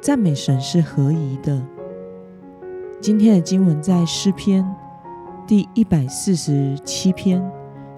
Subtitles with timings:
[0.00, 1.62] 赞美神是合宜的。
[3.02, 4.66] 今天的经文在诗篇
[5.46, 7.46] 第一百四十七篇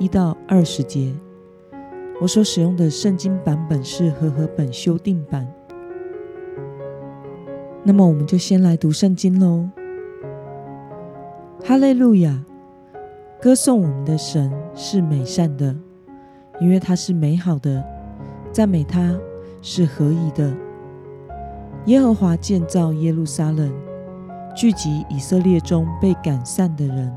[0.00, 1.14] 一到二十节。
[2.20, 5.46] 我所使用的圣经版本是和合本修订版。
[7.84, 9.68] 那么，我们就先来读圣经喽。
[11.62, 12.44] 哈利路亚！
[13.40, 15.76] 歌颂我们的神是美善的，
[16.60, 17.84] 因为他是美好的。
[18.50, 19.16] 赞美他
[19.62, 20.52] 是合宜的。
[21.86, 23.70] 耶和华建造耶路撒冷，
[24.56, 27.14] 聚集以色列中被赶散的人。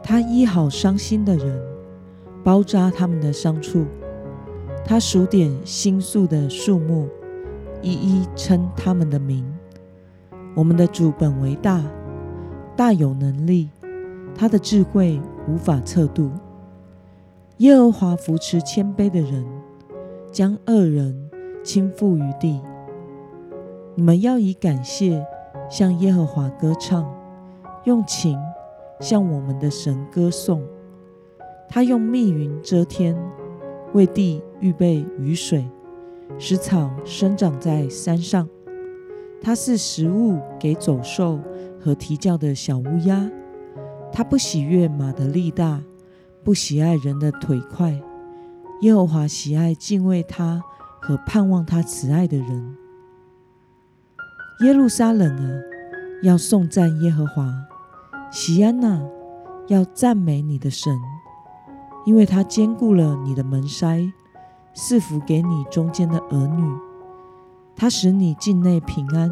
[0.00, 1.60] 他医好伤心的人，
[2.44, 3.84] 包扎他们的伤处。
[4.84, 7.08] 他数点星宿的数目，
[7.82, 9.44] 一一称他们的名。
[10.54, 11.82] 我们的主本为大，
[12.76, 13.70] 大有能力，
[14.36, 16.30] 他的智慧无法测度。
[17.56, 19.44] 耶和华扶持谦卑的人，
[20.30, 21.28] 将恶人
[21.64, 22.60] 倾覆于地。
[23.96, 25.24] 你们要以感谢
[25.70, 27.08] 向耶和华歌唱，
[27.84, 28.38] 用情
[29.00, 30.62] 向我们的神歌颂。
[31.68, 33.16] 他用密云遮天，
[33.92, 35.64] 为地预备雨水，
[36.38, 38.48] 使草生长在山上。
[39.40, 41.38] 他是食物给走兽
[41.80, 43.30] 和啼叫的小乌鸦。
[44.10, 45.82] 他不喜悦马的力大，
[46.42, 48.00] 不喜爱人的腿快。
[48.80, 50.62] 耶和华喜爱敬畏他
[51.00, 52.76] 和盼望他慈爱的人。
[54.60, 55.60] 耶路撒冷啊，
[56.22, 57.44] 要颂赞耶和华；
[58.30, 59.02] 喜安娜，
[59.66, 60.96] 要赞美你的神，
[62.06, 64.12] 因为他兼顾了你的门筛，
[64.72, 66.64] 赐福给你中间的儿女。
[67.74, 69.28] 他使你境内平安，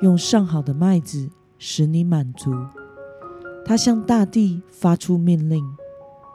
[0.00, 2.50] 用上好的麦子使你满足。
[3.66, 5.62] 他向大地发出命令，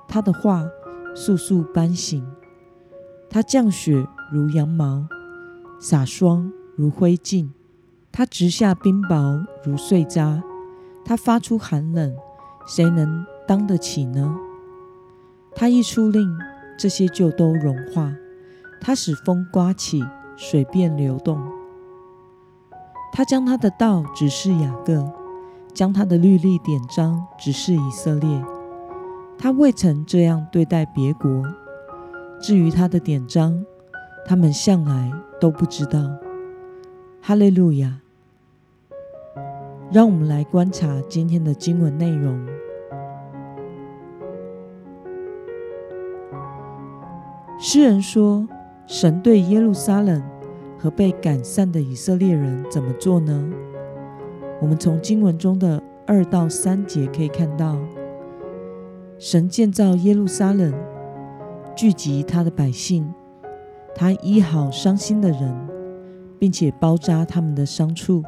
[0.07, 0.63] 他的话
[1.15, 2.23] 速速颁行。
[3.27, 5.07] 他降雪如羊毛，
[5.79, 7.49] 洒霜如灰烬。
[8.13, 10.41] 他直下冰雹如碎渣。
[11.03, 12.15] 他发出寒冷，
[12.65, 14.33] 谁能当得起呢？
[15.53, 16.33] 他一出令，
[16.77, 18.15] 这些就都融化。
[18.79, 20.01] 他使风刮起。
[20.35, 21.39] 水便流动。
[23.13, 25.07] 他将他的道指示雅各，
[25.75, 28.43] 将他的律例典章指示以色列。
[29.37, 31.45] 他未曾这样对待别国。
[32.41, 33.63] 至于他的典章，
[34.25, 35.99] 他们向来都不知道。
[37.21, 37.99] 哈利路亚！
[39.91, 42.39] 让我们来观察今天的经文内容。
[47.59, 48.47] 诗人说。
[48.85, 50.21] 神对耶路撒冷
[50.77, 53.49] 和被赶散的以色列人怎么做呢？
[54.59, 57.79] 我们从经文中的二到三节可以看到，
[59.17, 60.73] 神建造耶路撒冷，
[61.73, 63.09] 聚集他的百姓，
[63.95, 65.67] 他医好伤心的人，
[66.37, 68.21] 并且包扎他们的伤处。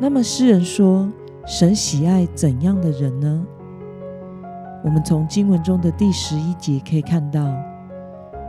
[0.00, 1.10] 那么诗人说，
[1.44, 3.46] 神喜爱怎样的人呢？
[4.84, 7.52] 我们从经文中的第十一节可以看到。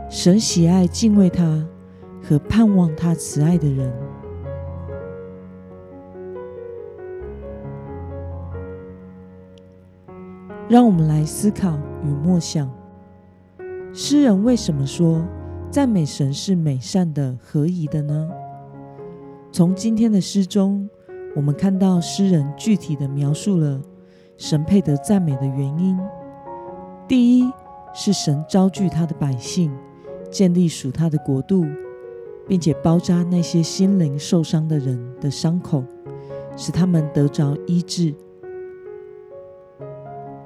[0.08, 1.64] 神喜爱敬畏他
[2.22, 3.92] 和盼望他慈爱的人。
[10.68, 12.70] 让我们来思考与默想：
[13.92, 15.24] 诗人为什么说
[15.68, 18.28] 赞美神是美善的、合宜的呢？
[19.52, 20.88] 从今天的诗中，
[21.36, 23.80] 我们看到诗人具体的描述了
[24.36, 25.98] 神配得赞美的原因。
[27.06, 27.50] 第一
[27.92, 29.70] 是神招聚他的百姓。
[30.30, 31.66] 建立属他的国度，
[32.46, 35.82] 并且包扎那些心灵受伤的人的伤口，
[36.56, 38.14] 使他们得着医治。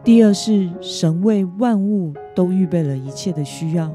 [0.03, 3.94] 第二是神为万物都预备了一切的需要。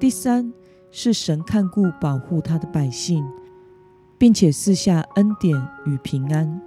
[0.00, 0.50] 第三
[0.90, 3.22] 是神看顾保护他的百姓，
[4.24, 5.54] 并且赐下恩典
[5.84, 6.58] 与平安。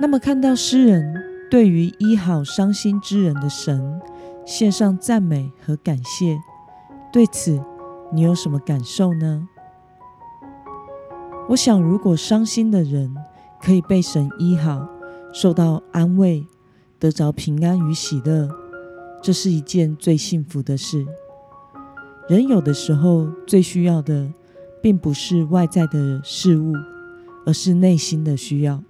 [0.00, 4.00] 那么，看到诗人对于医好伤心之人的神。
[4.46, 6.38] 献上赞美和感谢，
[7.12, 7.62] 对此
[8.10, 9.46] 你有什么感受呢？
[11.50, 13.14] 我想，如果伤心的人
[13.60, 14.88] 可以被神医好，
[15.30, 16.46] 受到安慰，
[16.98, 18.48] 得着平安与喜乐，
[19.22, 21.04] 这是一件最幸福的事。
[22.30, 24.32] 人有的时候最需要的，
[24.86, 26.72] 并不是外在的事物，
[27.44, 28.84] 而是内心的需要。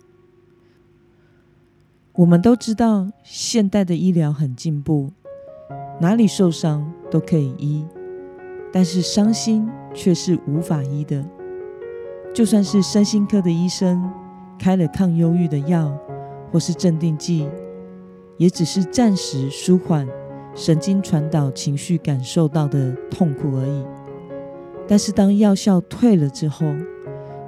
[2.12, 5.10] 我们都知道，现代的医疗很进步，
[5.98, 7.82] 哪里受伤都可以医，
[8.70, 11.26] 但是伤心却是无法医的。
[12.34, 14.12] 就算是身心科的医生
[14.58, 15.98] 开了抗忧郁的药，
[16.52, 17.48] 或是镇定剂，
[18.36, 20.06] 也只是暂时舒缓
[20.54, 24.05] 神经传导情绪感受到的痛苦而已。
[24.88, 26.66] 但是当药效退了之后，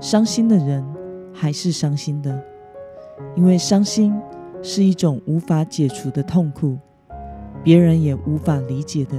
[0.00, 0.84] 伤心的人
[1.32, 2.42] 还是伤心的，
[3.34, 4.14] 因为伤心。
[4.60, 6.76] 是一种无法解除的痛苦，
[7.62, 9.16] 别人也无法理解的。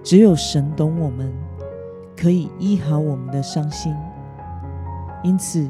[0.00, 1.32] 只有神懂我们，
[2.16, 3.92] 可以医好我们的伤心。
[5.24, 5.68] 因此，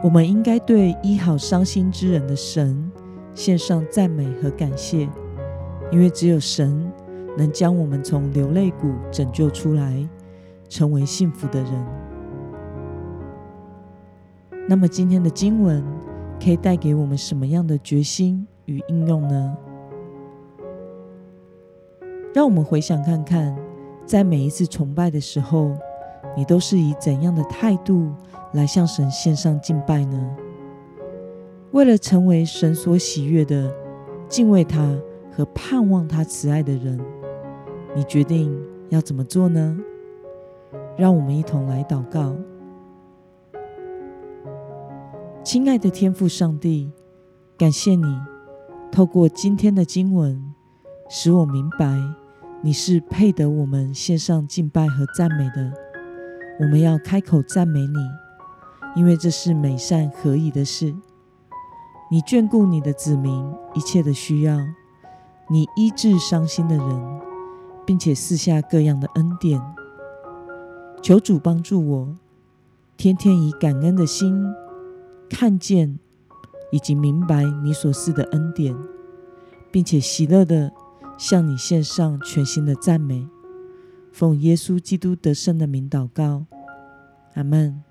[0.00, 2.88] 我们应该对医好伤心之人的神
[3.34, 5.08] 献上赞美和感谢，
[5.90, 6.88] 因为只有神
[7.36, 10.08] 能将我们从流泪谷拯救出来，
[10.72, 11.86] 成为幸福的人。
[14.66, 15.84] 那么，今天的经文。
[16.44, 19.56] 可以带给我们什么样的决心与应用呢？
[22.34, 23.56] 让我们回想看看，
[24.04, 25.70] 在每一次崇拜的时候，
[26.36, 28.12] 你都是以怎样的态度
[28.54, 30.36] 来向神献上敬拜呢？
[31.70, 33.72] 为了成为神所喜悦的、
[34.28, 34.92] 敬畏他
[35.30, 36.98] 和盼望他慈爱的人，
[37.94, 38.52] 你决定
[38.88, 39.78] 要怎么做呢？
[40.96, 42.34] 让我们一同来祷告。
[45.44, 46.92] 亲爱的天父上帝，
[47.58, 48.20] 感谢你
[48.90, 50.54] 透过今天的经文，
[51.08, 51.98] 使我明白
[52.60, 55.72] 你是配得我们献上敬拜和赞美的。
[56.60, 57.98] 我们要开口赞美你，
[58.94, 60.94] 因为这是美善合宜的事。
[62.10, 64.58] 你眷顾你的子民一切的需要，
[65.48, 67.20] 你医治伤心的人，
[67.84, 69.60] 并且赐下各样的恩典。
[71.02, 72.14] 求主帮助我，
[72.96, 74.42] 天天以感恩的心。
[75.28, 75.98] 看见
[76.70, 78.76] 以及明白你所赐的恩典，
[79.70, 80.70] 并且喜乐的
[81.16, 83.26] 向你献上全新的赞美，
[84.12, 86.44] 奉耶稣基督得胜的名祷告，
[87.34, 87.82] 阿门。